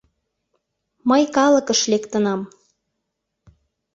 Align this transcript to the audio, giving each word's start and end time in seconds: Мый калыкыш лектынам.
Мый 1.09 1.23
калыкыш 1.35 1.81
лектынам. 1.91 2.41